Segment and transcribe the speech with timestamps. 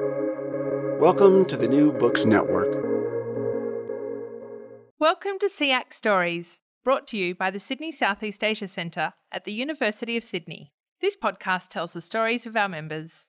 [0.00, 2.66] Welcome to the New Books Network.
[4.98, 9.52] Welcome to SEAC Stories, brought to you by the Sydney Southeast Asia Centre at the
[9.52, 10.72] University of Sydney.
[11.00, 13.28] This podcast tells the stories of our members.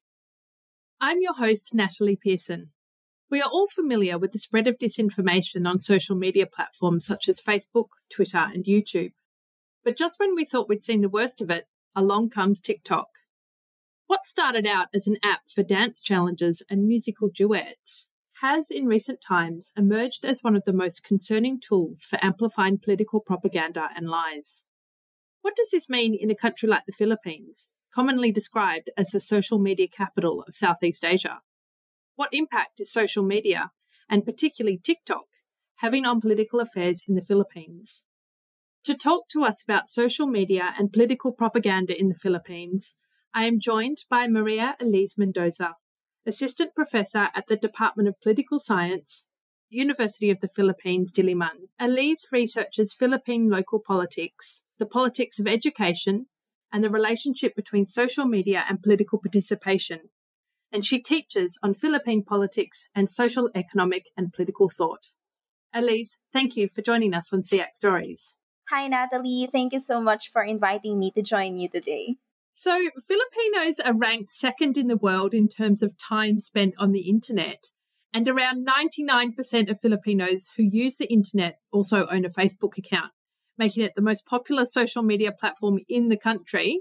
[1.00, 2.72] I'm your host, Natalie Pearson.
[3.30, 7.40] We are all familiar with the spread of disinformation on social media platforms such as
[7.40, 9.12] Facebook, Twitter, and YouTube.
[9.84, 13.10] But just when we thought we'd seen the worst of it, along comes TikTok.
[14.08, 18.12] What started out as an app for dance challenges and musical duets
[18.42, 23.20] has in recent times emerged as one of the most concerning tools for amplifying political
[23.20, 24.66] propaganda and lies.
[25.42, 29.58] What does this mean in a country like the Philippines, commonly described as the social
[29.58, 31.42] media capital of Southeast Asia?
[32.16, 33.72] What impact is social media,
[34.10, 35.26] and particularly TikTok,
[35.78, 38.06] having on political affairs in the Philippines?
[38.84, 42.98] To talk to us about social media and political propaganda in the Philippines,
[43.38, 45.76] I am joined by Maria Elise Mendoza,
[46.26, 49.28] Assistant Professor at the Department of Political Science,
[49.70, 51.68] University of the Philippines, Diliman.
[51.78, 56.28] Elise researches Philippine local politics, the politics of education,
[56.72, 60.12] and the relationship between social media and political participation.
[60.72, 65.08] And she teaches on Philippine politics and social, economic, and political thought.
[65.74, 68.38] Elise, thank you for joining us on SEAC Stories.
[68.70, 69.46] Hi, Natalie.
[69.52, 72.16] Thank you so much for inviting me to join you today.
[72.58, 72.72] So,
[73.06, 77.72] Filipinos are ranked second in the world in terms of time spent on the internet.
[78.14, 83.12] And around 99% of Filipinos who use the internet also own a Facebook account,
[83.58, 86.80] making it the most popular social media platform in the country.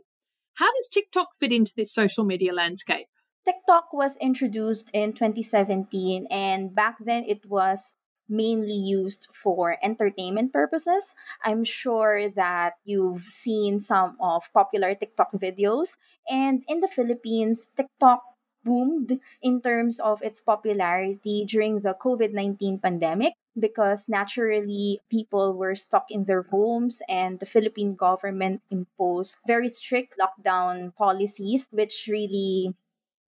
[0.59, 3.09] How does TikTok fit into this social media landscape?
[3.45, 7.97] TikTok was introduced in 2017, and back then it was
[8.35, 11.15] mainly used for entertainment purposes.
[11.45, 15.97] I'm sure that you've seen some of popular TikTok videos.
[16.29, 18.23] And in the Philippines, TikTok
[18.65, 25.77] boomed in terms of its popularity during the COVID 19 pandemic because naturally people were
[25.77, 32.75] stuck in their homes and the Philippine government imposed very strict lockdown policies, which really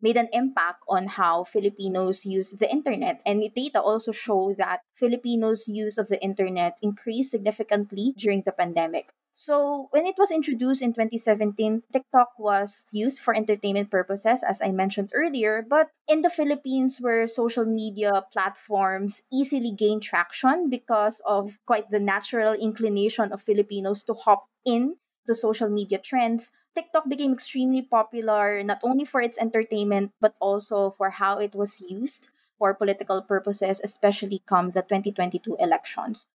[0.01, 3.23] made an impact on how Filipinos use the internet.
[3.25, 8.53] And the data also show that Filipinos' use of the internet increased significantly during the
[8.53, 9.13] pandemic.
[9.37, 14.73] So, when it was introduced in 2017, TikTok was used for entertainment purposes, as I
[14.73, 15.61] mentioned earlier.
[15.61, 22.01] But in the Philippines, where social media platforms easily gain traction because of quite the
[22.01, 28.63] natural inclination of Filipinos to hop in the social media trends, TikTok became extremely popular
[28.63, 33.81] not only for its entertainment, but also for how it was used for political purposes,
[33.83, 36.29] especially come the 2022 elections.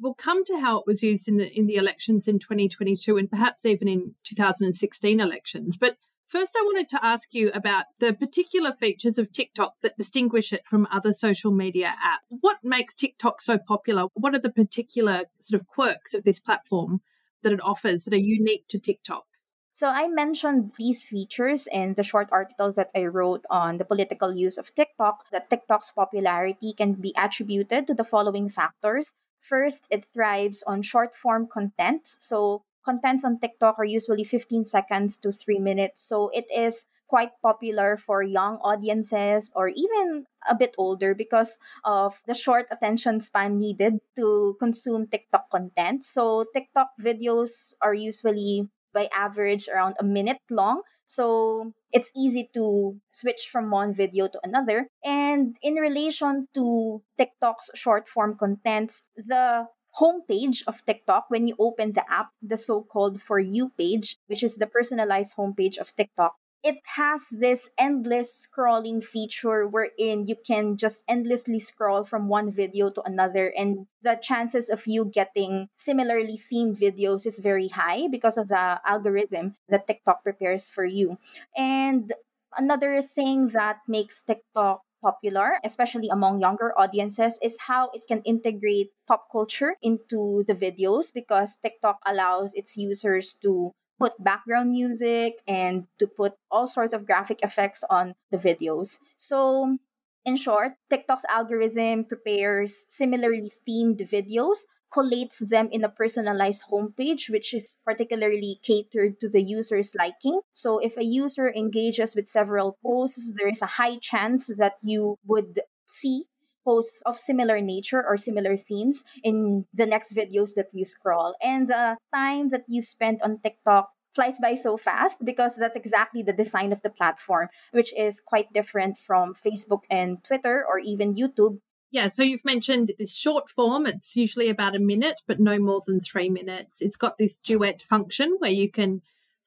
[0.00, 3.28] We'll come to how it was used in the in the elections in 2022 and
[3.28, 5.76] perhaps even in 2016 elections.
[5.76, 5.96] But
[6.28, 10.64] first I wanted to ask you about the particular features of TikTok that distinguish it
[10.64, 12.38] from other social media apps.
[12.40, 14.04] What makes TikTok so popular?
[14.14, 17.00] What are the particular sort of quirks of this platform
[17.48, 19.24] that it offers that are unique to TikTok?
[19.72, 24.34] So I mentioned these features in the short article that I wrote on the political
[24.34, 29.14] use of TikTok, that TikTok's popularity can be attributed to the following factors.
[29.38, 32.08] First, it thrives on short form content.
[32.08, 36.02] So contents on TikTok are usually 15 seconds to 3 minutes.
[36.02, 42.20] So it is quite popular for young audiences or even a bit older because of
[42.26, 46.04] the short attention span needed to consume TikTok content.
[46.04, 50.82] So TikTok videos are usually by average around a minute long.
[51.06, 54.88] So it's easy to switch from one video to another.
[55.04, 59.68] And in relation to TikTok's short form contents, the
[60.00, 64.42] homepage of TikTok, when you open the app, the so called For You page, which
[64.42, 70.76] is the personalized homepage of TikTok, it has this endless scrolling feature wherein you can
[70.76, 76.36] just endlessly scroll from one video to another and the chances of you getting similarly
[76.36, 81.18] themed videos is very high because of the algorithm that TikTok prepares for you.
[81.56, 82.12] And
[82.56, 88.90] another thing that makes TikTok popular, especially among younger audiences, is how it can integrate
[89.06, 95.86] pop culture into the videos because TikTok allows its users to put background music and
[95.98, 98.98] to put all sorts of graphic effects on the videos.
[99.16, 99.78] So,
[100.24, 107.52] in short, TikTok's algorithm prepares similarly themed videos, collates them in a personalized homepage, which
[107.52, 110.40] is particularly catered to the user's liking.
[110.52, 115.16] So, if a user engages with several posts, there is a high chance that you
[115.26, 116.24] would see
[116.68, 121.34] posts of similar nature or similar themes in the next videos that you scroll.
[121.42, 126.22] And the time that you spend on TikTok flies by so fast because that's exactly
[126.22, 131.14] the design of the platform, which is quite different from Facebook and Twitter or even
[131.14, 131.60] YouTube.
[131.90, 133.86] Yeah, so you've mentioned this short form.
[133.86, 136.82] It's usually about a minute, but no more than three minutes.
[136.82, 139.00] It's got this duet function where you can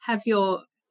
[0.07, 0.23] have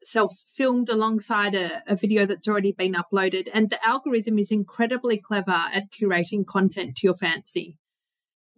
[0.01, 3.49] yourself filmed alongside a, a video that's already been uploaded.
[3.53, 7.77] And the algorithm is incredibly clever at curating content to your fancy.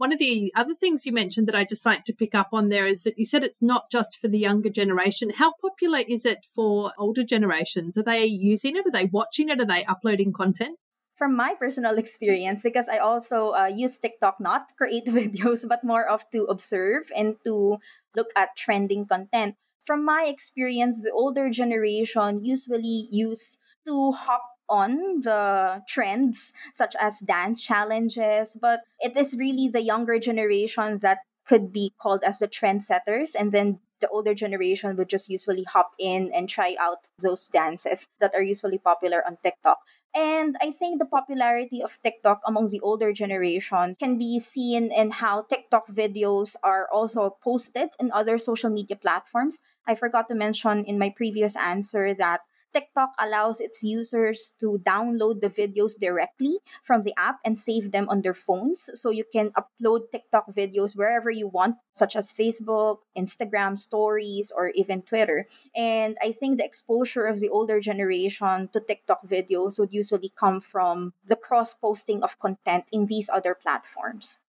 [0.02, 2.70] One of the other things you mentioned that I just like to pick up on
[2.70, 5.30] there is that you said it's not just for the younger generation.
[5.30, 7.96] How popular is it for older generations?
[7.96, 8.86] Are they using it?
[8.86, 9.60] Are they watching it?
[9.60, 10.78] Are they uploading content?
[11.14, 15.84] From my personal experience, because I also uh, use TikTok not to create videos, but
[15.84, 17.78] more of to observe and to
[18.16, 19.54] look at trending content.
[19.84, 27.18] From my experience, the older generation usually use to hop on the trends such as
[27.20, 32.48] dance challenges, but it is really the younger generation that could be called as the
[32.48, 37.46] trendsetters and then the older generation would just usually hop in and try out those
[37.46, 39.78] dances that are usually popular on TikTok.
[40.14, 45.10] And I think the popularity of TikTok among the older generation can be seen in
[45.10, 49.62] how TikTok videos are also posted in other social media platforms.
[49.86, 52.40] I forgot to mention in my previous answer that
[52.72, 58.08] TikTok allows its users to download the videos directly from the app and save them
[58.08, 58.88] on their phones.
[58.94, 64.72] So you can upload TikTok videos wherever you want, such as Facebook, Instagram stories, or
[64.74, 65.46] even Twitter.
[65.76, 70.60] And I think the exposure of the older generation to TikTok videos would usually come
[70.60, 74.44] from the cross posting of content in these other platforms.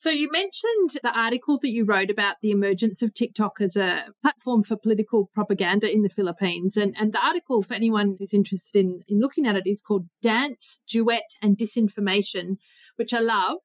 [0.00, 4.04] So you mentioned the article that you wrote about the emergence of TikTok as a
[4.22, 6.76] platform for political propaganda in the Philippines.
[6.76, 10.06] And, and the article, for anyone who's interested in, in looking at it, is called
[10.22, 12.58] Dance, Duet and Disinformation,
[12.94, 13.58] which I love.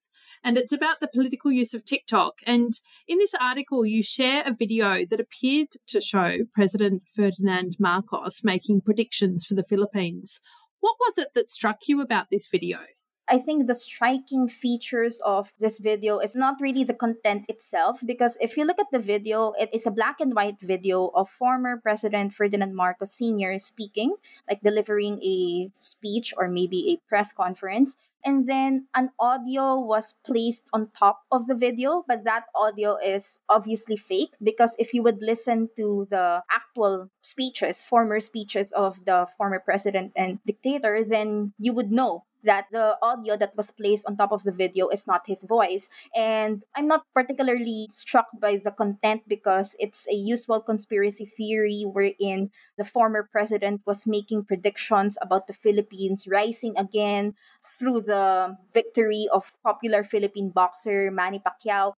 [0.43, 2.39] And it's about the political use of TikTok.
[2.47, 2.73] And
[3.07, 8.81] in this article, you share a video that appeared to show President Ferdinand Marcos making
[8.81, 10.41] predictions for the Philippines.
[10.79, 12.79] What was it that struck you about this video?
[13.29, 18.37] I think the striking features of this video is not really the content itself, because
[18.41, 21.77] if you look at the video, it is a black and white video of former
[21.77, 23.57] President Ferdinand Marcos Sr.
[23.59, 24.15] speaking,
[24.49, 27.95] like delivering a speech or maybe a press conference.
[28.25, 33.41] And then an audio was placed on top of the video, but that audio is
[33.49, 39.27] obviously fake because if you would listen to the actual speeches, former speeches of the
[39.37, 44.15] former president and dictator, then you would know that the audio that was placed on
[44.15, 45.89] top of the video is not his voice.
[46.15, 52.51] And I'm not particularly struck by the content because it's a usual conspiracy theory wherein
[52.77, 59.55] the former president was making predictions about the Philippines rising again through the victory of
[59.63, 61.93] popular Philippine boxer Manny Pacquiao.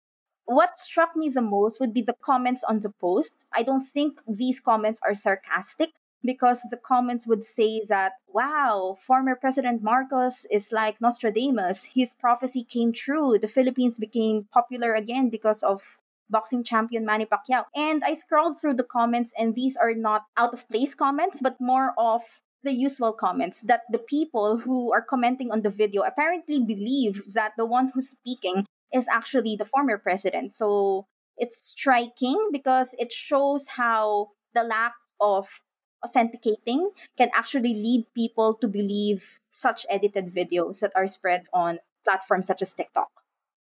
[0.46, 3.46] What struck me the most would be the comments on the post.
[3.54, 9.36] I don't think these comments are sarcastic because the comments would say that, wow, former
[9.36, 11.92] President Marcos is like Nostradamus.
[11.94, 13.38] His prophecy came true.
[13.38, 15.98] The Philippines became popular again because of
[16.30, 17.64] boxing champion Manny Pacquiao.
[17.76, 21.60] And I scrolled through the comments, and these are not out of place comments, but
[21.60, 22.22] more of
[22.62, 27.52] the usual comments that the people who are commenting on the video apparently believe that
[27.58, 30.50] the one who's speaking is actually the former president.
[30.52, 31.06] So
[31.36, 35.60] it's striking because it shows how the lack of
[36.04, 42.46] authenticating can actually lead people to believe such edited videos that are spread on platforms
[42.46, 43.10] such as TikTok.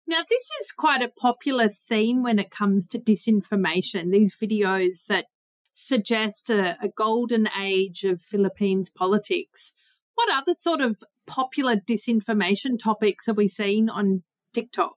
[0.07, 5.27] Now, this is quite a popular theme when it comes to disinformation, these videos that
[5.73, 9.73] suggest a, a golden age of Philippines politics.
[10.15, 14.23] What other sort of popular disinformation topics are we seeing on
[14.53, 14.95] TikTok?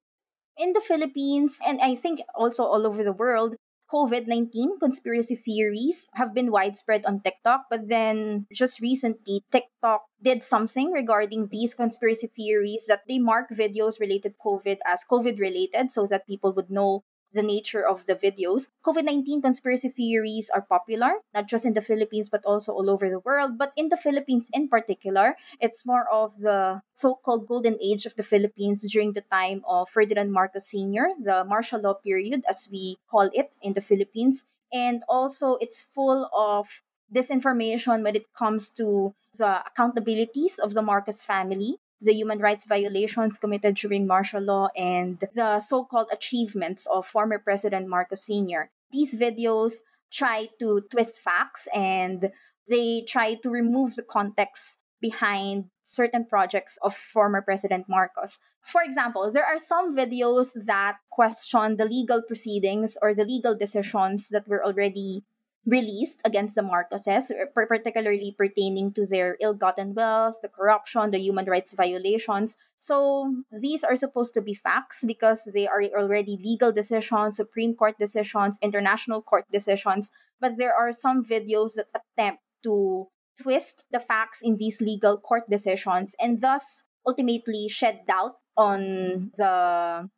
[0.58, 3.56] In the Philippines, and I think also all over the world,
[3.92, 10.44] COVID 19 conspiracy theories have been widespread on TikTok, but then just recently, TikTok did
[10.44, 16.08] something regarding these conspiracy theories that they mark videos related COVID as COVID related so
[16.08, 18.70] that people would know the nature of the videos.
[18.86, 23.10] COVID 19 conspiracy theories are popular, not just in the Philippines, but also all over
[23.10, 23.58] the world.
[23.58, 28.16] But in the Philippines in particular, it's more of the so called golden age of
[28.16, 32.98] the Philippines during the time of Ferdinand Marcos Sr., the martial law period, as we
[33.10, 34.46] call it in the Philippines.
[34.72, 36.82] And also, it's full of
[37.14, 43.38] disinformation when it comes to the accountabilities of the Marcos family the human rights violations
[43.38, 48.70] committed during martial law, and the so called achievements of former President Marcos Sr.
[48.92, 49.82] These videos
[50.12, 52.32] try to twist facts and
[52.70, 58.40] they try to remove the context behind certain projects of former President Marcos.
[58.62, 64.30] For example, there are some videos that question the legal proceedings or the legal decisions
[64.30, 65.26] that were already
[65.66, 71.46] released against the Marcoses, particularly pertaining to their ill gotten wealth, the corruption, the human
[71.46, 72.58] rights violations.
[72.80, 77.98] So these are supposed to be facts because they are already legal decisions, Supreme Court
[77.98, 80.12] decisions, international court decisions.
[80.42, 83.08] But there are some videos that attempt to
[83.42, 90.10] twist the facts in these legal court decisions and thus ultimately shed doubt on the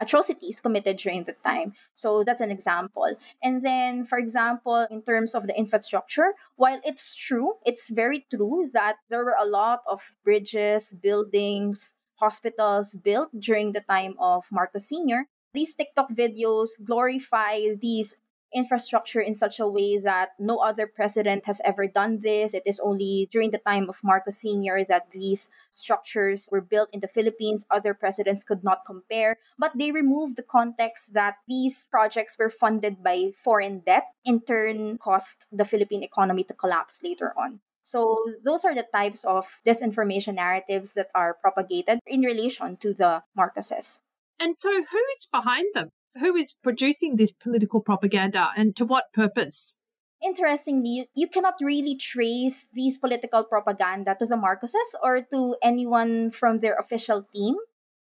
[0.00, 1.74] atrocities committed during the time.
[1.94, 3.06] So that's an example.
[3.42, 8.66] And then, for example, in terms of the infrastructure, while it's true, it's very true
[8.72, 14.88] that there were a lot of bridges, buildings, hospitals built during the time of Marcos
[14.88, 18.14] Sr., these TikTok videos glorify these
[18.54, 22.54] infrastructure in such a way that no other president has ever done this.
[22.54, 24.84] It is only during the time of Marcos Sr.
[24.88, 27.66] that these structures were built in the Philippines.
[27.70, 29.38] Other presidents could not compare.
[29.58, 34.98] But they removed the context that these projects were funded by foreign debt, in turn,
[34.98, 37.60] caused the Philippine economy to collapse later on.
[37.82, 43.24] So, those are the types of disinformation narratives that are propagated in relation to the
[43.36, 44.02] Marcoses.
[44.38, 45.90] And so, who's behind them?
[46.18, 49.74] Who is producing this political propaganda and to what purpose?
[50.22, 56.58] Interestingly, you cannot really trace these political propaganda to the Marcoses or to anyone from
[56.58, 57.56] their official team.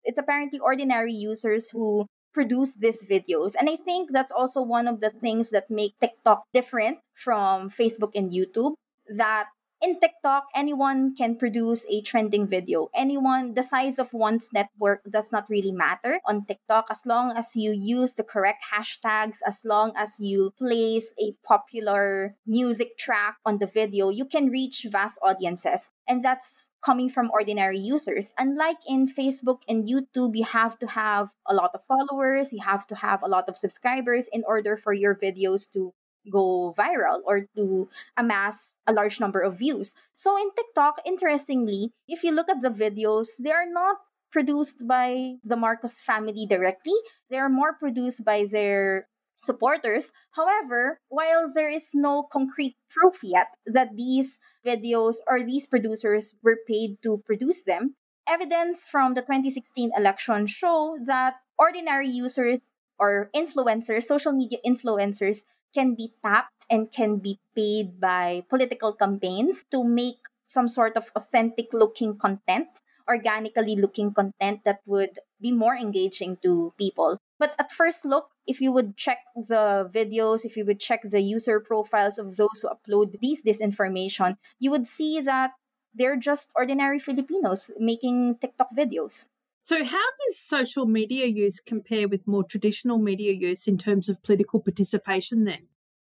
[0.05, 3.55] It's apparently ordinary users who produce these videos.
[3.59, 8.13] And I think that's also one of the things that make TikTok different from Facebook
[8.15, 8.75] and YouTube
[9.09, 9.49] that
[9.83, 12.89] in TikTok, anyone can produce a trending video.
[12.95, 17.57] Anyone, the size of one's network does not really matter on TikTok as long as
[17.57, 23.59] you use the correct hashtags, as long as you place a popular music track on
[23.59, 25.91] the video, you can reach vast audiences.
[26.09, 28.33] And that's coming from ordinary users.
[28.39, 32.87] Unlike in Facebook and YouTube, you have to have a lot of followers, you have
[32.89, 35.95] to have a lot of subscribers in order for your videos to
[36.31, 39.95] go viral or to amass a large number of views.
[40.15, 43.99] So in TikTok, interestingly, if you look at the videos, they are not
[44.31, 46.95] produced by the Marcos family directly.
[47.31, 50.13] They are more produced by their supporters.
[50.33, 56.59] However, while there is no concrete proof yet that these videos or these producers were
[56.67, 57.97] paid to produce them,
[58.29, 65.43] evidence from the 2016 election show that ordinary users or influencers, social media influencers,
[65.75, 71.11] can be tapped and can be paid by political campaigns to make some sort of
[71.17, 72.69] authentic looking content,
[73.09, 77.19] organically looking content that would be more engaging to people.
[77.39, 81.21] But at first look, if you would check the videos, if you would check the
[81.21, 85.53] user profiles of those who upload these disinformation, you would see that
[85.95, 89.29] they're just ordinary Filipinos making TikTok videos.
[89.63, 94.23] So, how does social media use compare with more traditional media use in terms of
[94.23, 95.69] political participation then?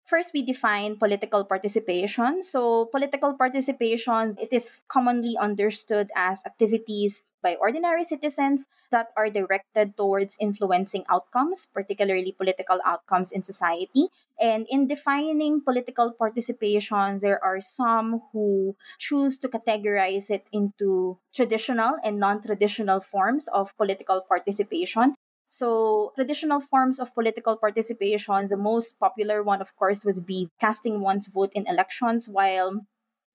[0.05, 2.43] First, we define political participation.
[2.43, 9.97] So, political participation, it is commonly understood as activities by ordinary citizens that are directed
[9.97, 14.09] towards influencing outcomes, particularly political outcomes in society.
[14.41, 21.97] And in defining political participation, there are some who choose to categorize it into traditional
[22.05, 25.14] and non traditional forms of political participation.
[25.55, 30.99] So, traditional forms of political participation, the most popular one, of course, would be casting
[30.99, 32.83] one's vote in elections, while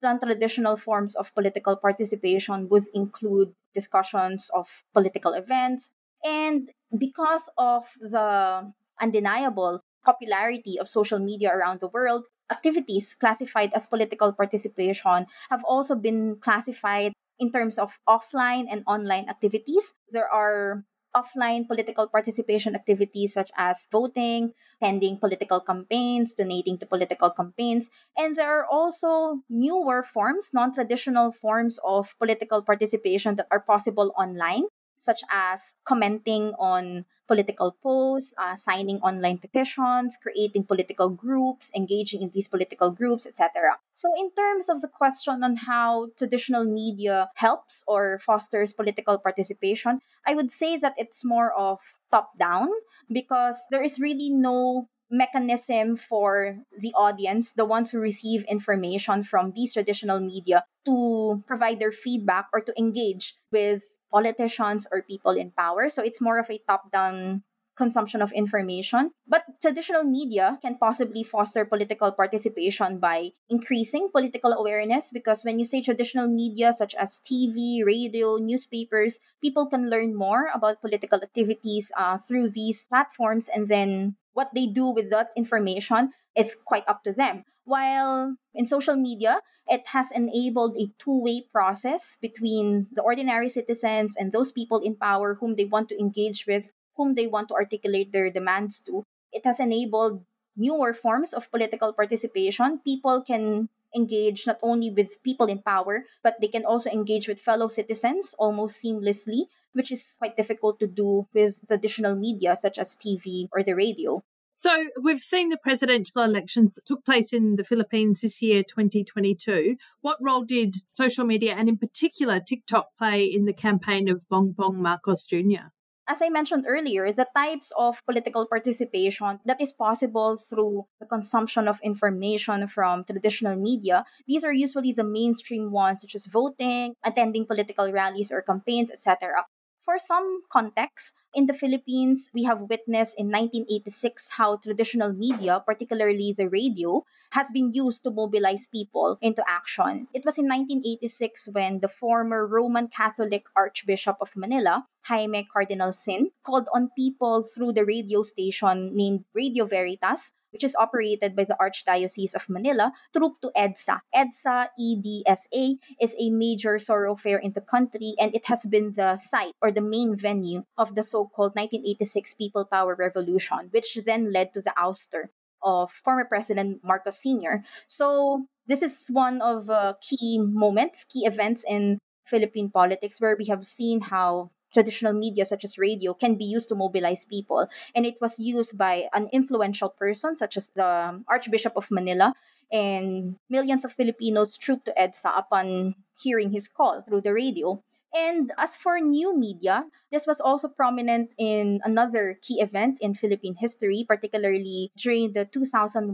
[0.04, 5.96] non-traditional forms of political participation would include discussions of political events.
[6.20, 8.68] And because of the
[9.00, 15.96] undeniable popularity of social media around the world, activities classified as political participation have also
[15.96, 19.94] been classified in terms of offline and online activities.
[20.12, 20.84] There are
[21.16, 27.90] offline political participation activities such as voting, attending political campaigns, donating to political campaigns.
[28.16, 34.12] And there are also newer forms, non traditional forms of political participation that are possible
[34.16, 34.64] online,
[35.00, 42.30] such as commenting on political posts, uh, signing online petitions, creating political groups, engaging in
[42.34, 43.78] these political groups, etc.
[43.94, 50.00] So, in terms of the question on how traditional media helps or fosters political participation,
[50.26, 51.78] I would say that it's more of
[52.10, 52.68] top down
[53.06, 59.52] because there is really no mechanism for the audience, the ones who receive information from
[59.54, 65.50] these traditional media, to provide their feedback or to engage with politicians or people in
[65.52, 65.88] power.
[65.88, 67.42] So it's more of a top down
[67.80, 69.16] consumption of information.
[69.24, 75.64] But traditional media can possibly foster political participation by increasing political awareness because when you
[75.64, 81.88] say traditional media such as TV, radio, newspapers, people can learn more about political activities
[81.96, 87.02] uh, through these platforms and then what they do with that information is quite up
[87.04, 87.44] to them.
[87.64, 94.16] While in social media, it has enabled a two way process between the ordinary citizens
[94.16, 97.54] and those people in power whom they want to engage with, whom they want to
[97.54, 99.04] articulate their demands to.
[99.32, 100.24] It has enabled
[100.56, 102.80] newer forms of political participation.
[102.84, 107.40] People can engage not only with people in power, but they can also engage with
[107.40, 112.96] fellow citizens almost seamlessly, which is quite difficult to do with traditional media such as
[112.96, 114.22] TV or the radio.
[114.52, 119.76] So we've seen the presidential elections that took place in the Philippines this year, 2022.
[120.00, 124.74] What role did social media and in particular TikTok play in the campaign of Bongbong
[124.74, 125.70] Marcos Jr.?
[126.10, 131.68] As I mentioned earlier, the types of political participation that is possible through the consumption
[131.68, 137.46] of information from traditional media, these are usually the mainstream ones, such as voting, attending
[137.46, 139.46] political rallies or campaigns, etc.
[139.78, 146.34] For some context, in the Philippines, we have witnessed in 1986 how traditional media, particularly
[146.36, 150.08] the radio, has been used to mobilize people into action.
[150.12, 156.30] It was in 1986 when the former Roman Catholic Archbishop of Manila, Jaime Cardinal Sin,
[156.42, 161.56] called on people through the radio station named Radio Veritas which is operated by the
[161.60, 164.00] Archdiocese of Manila, troop to EDSA.
[164.14, 169.54] EDSA, EDSA, is a major thoroughfare in the country and it has been the site
[169.62, 174.60] or the main venue of the so-called 1986 People Power Revolution, which then led to
[174.60, 175.28] the ouster
[175.62, 177.62] of former President Marcos Sr.
[177.86, 183.46] So this is one of uh, key moments, key events in Philippine politics where we
[183.46, 187.66] have seen how traditional media such as radio can be used to mobilize people.
[187.94, 192.34] And it was used by an influential person such as the archbishop of manila
[192.72, 197.82] and millions of filipinos trooped to edsa upon hearing his call through the radio.
[198.14, 203.54] And as for new media, this was also prominent in another key event in Philippine
[203.54, 206.10] history, particularly during the 2001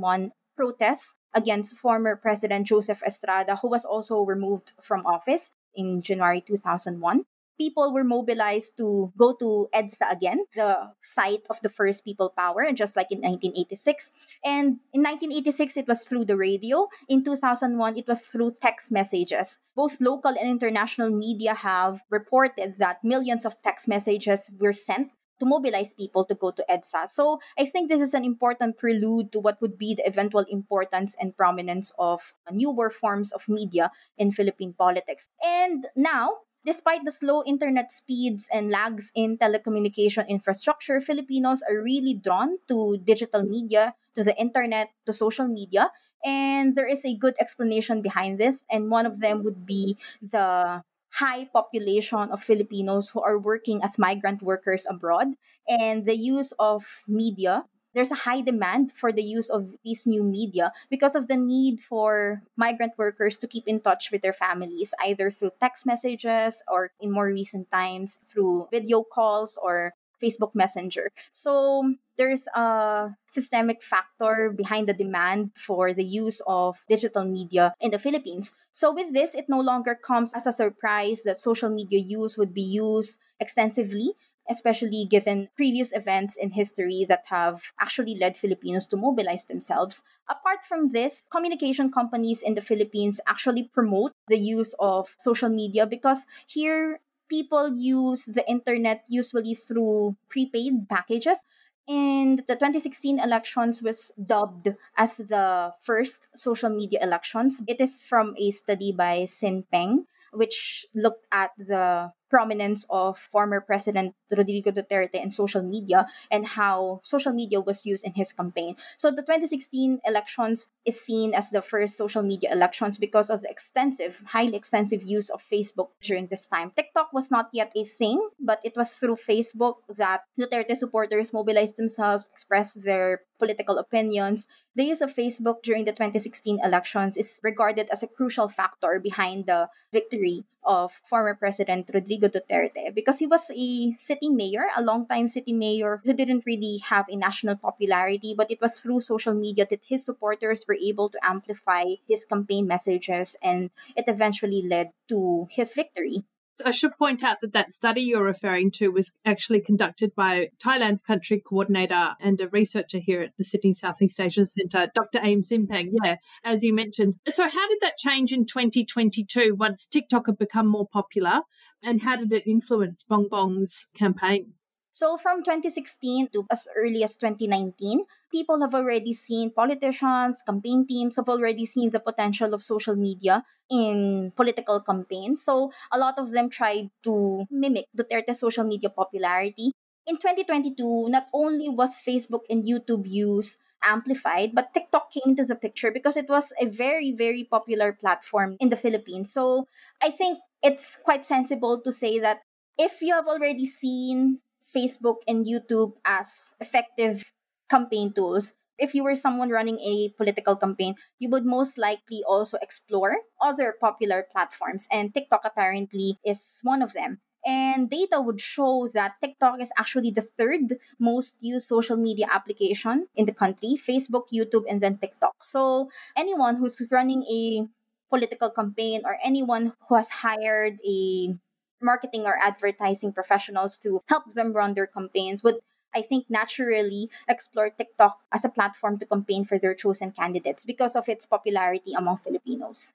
[0.54, 7.24] protests against former President Joseph Estrada, who was also removed from office in January 2001
[7.58, 12.70] people were mobilized to go to EDSA again, the site of the first people power,
[12.72, 14.38] just like in 1986.
[14.44, 16.88] And in 1986, it was through the radio.
[17.08, 19.58] In 2001, it was through text messages.
[19.74, 25.46] Both local and international media have reported that millions of text messages were sent to
[25.46, 27.06] mobilize people to go to EDSA.
[27.08, 31.16] So I think this is an important prelude to what would be the eventual importance
[31.20, 35.28] and prominence of newer forms of media in Philippine politics.
[35.44, 42.12] And now, Despite the slow internet speeds and lags in telecommunication infrastructure, Filipinos are really
[42.12, 45.94] drawn to digital media, to the internet, to social media.
[46.26, 48.64] And there is a good explanation behind this.
[48.66, 50.82] And one of them would be the
[51.22, 57.06] high population of Filipinos who are working as migrant workers abroad and the use of
[57.06, 57.64] media
[57.96, 61.80] there's a high demand for the use of these new media because of the need
[61.80, 66.92] for migrant workers to keep in touch with their families, either through text messages or
[67.00, 71.10] in more recent times through video calls or Facebook Messenger.
[71.32, 77.90] So there's a systemic factor behind the demand for the use of digital media in
[77.90, 78.54] the Philippines.
[78.72, 82.52] So with this, it no longer comes as a surprise that social media use would
[82.52, 84.12] be used extensively
[84.48, 90.02] especially given previous events in history that have actually led Filipinos to mobilize themselves.
[90.28, 95.86] Apart from this, communication companies in the Philippines actually promote the use of social media
[95.86, 101.42] because here people use the internet usually through prepaid packages.
[101.88, 107.62] And the 2016 elections was dubbed as the first social media elections.
[107.68, 114.14] It is from a study by Sinpeng, which looked at the prominence of former President
[114.30, 118.76] Rodrigo Duterte in social media and how social media was used in his campaign.
[118.96, 123.50] So the 2016 elections is seen as the first social media elections because of the
[123.50, 126.70] extensive, highly extensive use of Facebook during this time.
[126.74, 131.76] TikTok was not yet a thing, but it was through Facebook that Duterte supporters mobilized
[131.76, 134.46] themselves, expressed their political opinions.
[134.74, 139.46] The use of Facebook during the 2016 elections is regarded as a crucial factor behind
[139.46, 145.28] the victory of former President Rodrigo Duterte because he was a city mayor, a long-time
[145.28, 149.64] city mayor who didn't really have a national popularity, but it was through social media
[149.70, 155.46] that his supporters were able to amplify his campaign messages and it eventually led to
[155.50, 156.24] his victory.
[156.64, 161.04] I should point out that that study you're referring to was actually conducted by Thailand
[161.04, 165.20] country coordinator and a researcher here at the Sydney Southeast Asia Centre, Dr.
[165.22, 165.90] Aim Sinpeng.
[166.02, 167.16] Yeah, as you mentioned.
[167.28, 171.40] So, how did that change in 2022 once TikTok had become more popular,
[171.82, 174.54] and how did it influence Bong Bong's campaign?
[174.96, 181.20] So from 2016 to as early as 2019, people have already seen politicians, campaign teams
[181.20, 185.44] have already seen the potential of social media in political campaigns.
[185.44, 189.76] So a lot of them tried to mimic Duterte's social media popularity.
[190.08, 195.60] In 2022, not only was Facebook and YouTube use amplified, but TikTok came into the
[195.60, 199.28] picture because it was a very, very popular platform in the Philippines.
[199.28, 199.68] So
[200.02, 202.40] I think it's quite sensible to say that
[202.78, 204.40] if you have already seen
[204.76, 207.32] Facebook and YouTube as effective
[207.70, 208.52] campaign tools.
[208.78, 213.74] If you were someone running a political campaign, you would most likely also explore other
[213.80, 217.24] popular platforms, and TikTok apparently is one of them.
[217.46, 223.06] And data would show that TikTok is actually the third most used social media application
[223.14, 225.40] in the country Facebook, YouTube, and then TikTok.
[225.40, 227.64] So, anyone who's running a
[228.10, 231.38] political campaign or anyone who has hired a
[231.80, 235.60] marketing or advertising professionals to help them run their campaigns would
[235.94, 240.94] I think naturally explore TikTok as a platform to campaign for their chosen candidates because
[240.94, 242.92] of its popularity among Filipinos.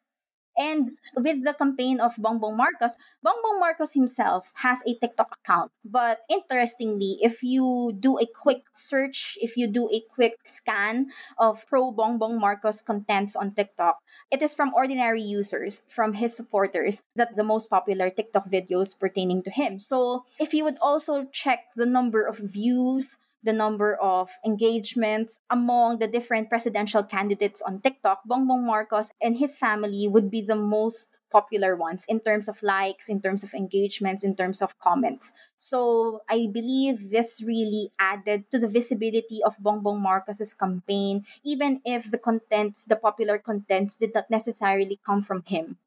[0.57, 5.71] And with the campaign of Bongbong Marcos, Bongbong Marcos himself has a TikTok account.
[5.83, 11.65] But interestingly, if you do a quick search, if you do a quick scan of
[11.67, 13.99] pro Bongbong Marcos contents on TikTok,
[14.31, 19.43] it is from ordinary users, from his supporters, that the most popular TikTok videos pertaining
[19.43, 19.79] to him.
[19.79, 25.99] So if you would also check the number of views, the number of engagements among
[25.99, 31.21] the different presidential candidates on TikTok, Bongbong Marcos and his family would be the most
[31.32, 35.34] popular ones in terms of likes, in terms of engagements, in terms of comments.
[35.58, 42.12] So I believe this really added to the visibility of Bongbong Marcos's campaign, even if
[42.12, 45.77] the contents, the popular contents, did not necessarily come from him.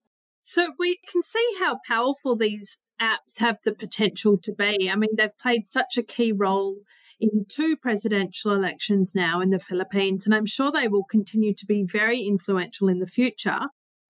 [0.43, 4.91] So we can see how powerful these apps have the potential to be.
[4.91, 6.77] I mean, they've played such a key role
[7.33, 11.67] in two presidential elections now in the Philippines, and I'm sure they will continue to
[11.67, 13.61] be very influential in the future.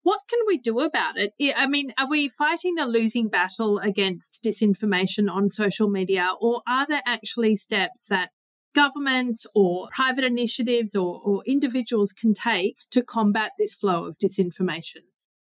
[0.02, 1.32] What can we do about it?
[1.56, 6.86] I mean, are we fighting a losing battle against disinformation on social media, or are
[6.88, 8.32] there actually steps that
[8.76, 15.04] governments or private initiatives or, or individuals can take to combat this flow of disinformation?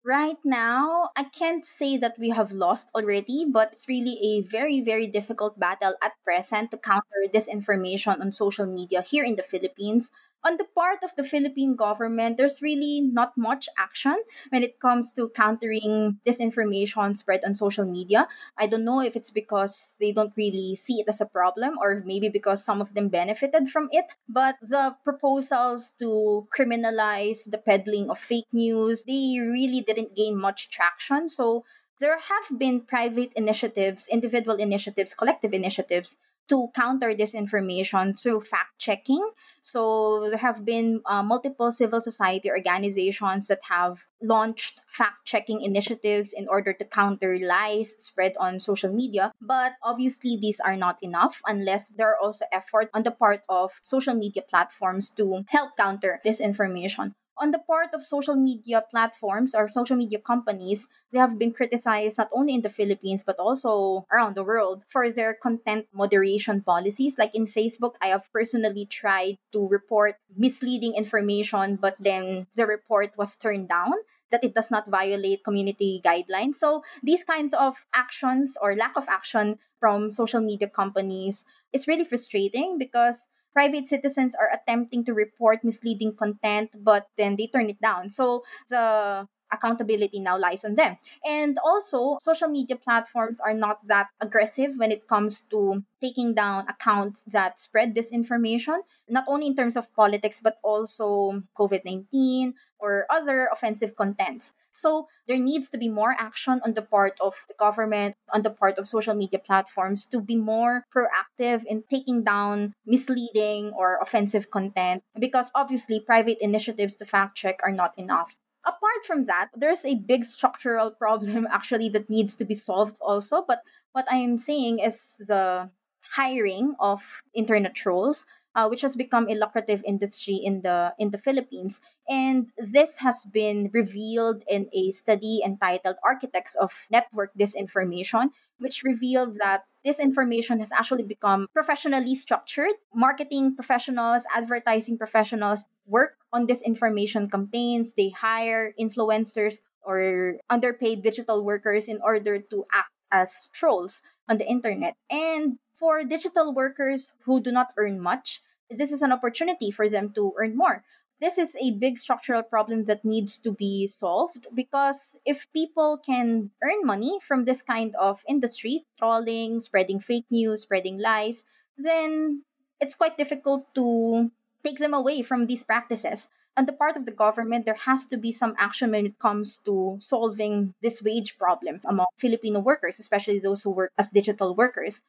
[0.06, 4.82] Right now, I can't say that we have lost already, but it's really a very,
[4.82, 10.12] very difficult battle at present to counter disinformation on social media here in the Philippines
[10.44, 14.16] on the part of the Philippine government, there's really not much action
[14.50, 18.28] when it comes to countering disinformation spread on social media.
[18.58, 22.04] I don't know if it's because they don't really see it as a problem or
[22.06, 24.14] maybe because some of them benefited from it.
[24.28, 30.70] But the proposals to criminalize the peddling of fake news, they really didn't gain much
[30.70, 31.30] traction.
[31.30, 31.64] So
[32.00, 36.18] there have been private initiatives, individual initiatives, collective initiatives
[36.50, 39.24] to counter disinformation through fact checking.
[39.62, 46.34] So there have been uh, multiple civil society organizations that have launched fact checking initiatives
[46.34, 49.32] in order to counter lies spread on social media.
[49.42, 53.80] But obviously, these are not enough unless there are also efforts on the part of
[53.84, 59.70] social media platforms to help counter disinformation on the part of social media platforms or
[59.70, 64.36] social media companies, they have been criticized not only in the Philippines but also around
[64.36, 67.18] the world for their content moderation policies.
[67.18, 73.12] Like in Facebook, I have personally tried to report misleading information, but then the report
[73.18, 73.94] was turned down
[74.32, 76.56] that it does not violate community guidelines.
[76.56, 82.04] So these kinds of actions or lack of action from social media companies is really
[82.04, 87.80] frustrating because private citizens are attempting to report misleading content, but then they turn it
[87.80, 88.10] down.
[88.10, 90.98] So the accountability now lies on them.
[91.24, 96.66] And also, social media platforms are not that aggressive when it comes to taking down
[96.68, 103.06] accounts that spread disinformation, not only in terms of politics, but also COVID 19 or
[103.10, 104.54] other offensive contents.
[104.74, 108.50] So there needs to be more action on the part of the government, on the
[108.50, 114.50] part of social media platforms to be more proactive in taking down misleading or offensive
[114.50, 118.36] content because obviously private initiatives to fact check are not enough.
[118.66, 123.44] Apart from that, there's a big structural problem actually that needs to be solved also.
[123.48, 123.60] But
[123.92, 125.70] what I am saying is the
[126.16, 131.18] hiring of internet trolls uh, which has become a lucrative industry in the in the
[131.18, 131.82] Philippines.
[132.08, 139.40] And this has been revealed in a study entitled Architects of Network Disinformation, which revealed
[139.40, 142.76] that this information has actually become professionally structured.
[142.94, 147.94] Marketing professionals, advertising professionals work on disinformation campaigns.
[147.94, 154.48] They hire influencers or underpaid digital workers in order to act as trolls on the
[154.48, 154.96] internet.
[155.10, 160.12] And For digital workers who do not earn much, this is an opportunity for them
[160.14, 160.84] to earn more.
[161.22, 166.52] This is a big structural problem that needs to be solved because if people can
[166.62, 171.46] earn money from this kind of industry, trolling, spreading fake news, spreading lies,
[171.78, 172.44] then
[172.82, 174.32] it's quite difficult to
[174.66, 176.28] take them away from these practices.
[176.56, 179.58] On the part of the government, there has to be some action when it comes
[179.64, 185.02] to solving this wage problem among Filipino workers, especially those who work as digital workers.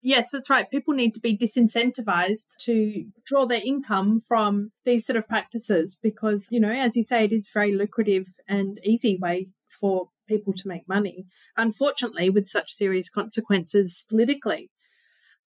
[0.00, 0.70] Yes, that's right.
[0.70, 6.46] People need to be disincentivized to draw their income from these sort of practices because,
[6.50, 10.52] you know, as you say, it is a very lucrative and easy way for people
[10.52, 14.70] to make money, unfortunately, with such serious consequences politically.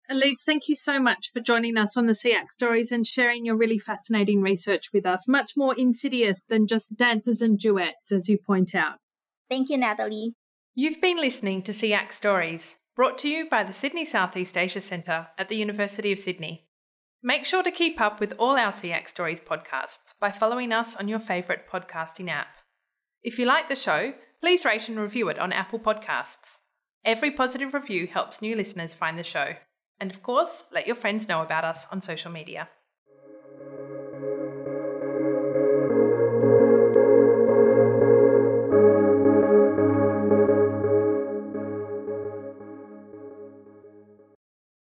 [0.09, 3.57] Elise, thank you so much for joining us on the SEAC stories and sharing your
[3.57, 5.29] really fascinating research with us.
[5.29, 8.99] Much more insidious than just dances and duets, as you point out.
[9.49, 10.35] Thank you, Natalie.
[10.75, 15.29] You've been listening to SEAC Stories, brought to you by the Sydney Southeast Asia Centre
[15.39, 16.67] at the University of Sydney.
[17.23, 21.09] Make sure to keep up with all our SEAC Stories podcasts by following us on
[21.09, 22.49] your favourite podcasting app.
[23.23, 26.59] If you like the show, please rate and review it on Apple Podcasts.
[27.03, 29.55] Every positive review helps new listeners find the show.
[29.99, 32.69] And of course, let your friends know about us on social media.